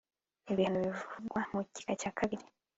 [0.51, 2.45] ibihano bivugwa mu gika cya kabiri